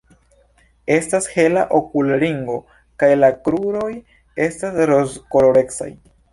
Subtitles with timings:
[0.95, 2.57] Estas hela okulringo
[3.03, 3.89] kaj la kruroj
[4.49, 5.93] estas rozkolorecaj.